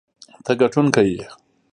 ته 0.45 0.51
ګټونکی 0.61 1.01
یې. 1.15 1.25